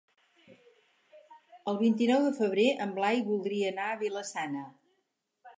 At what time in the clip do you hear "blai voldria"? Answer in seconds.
2.97-3.71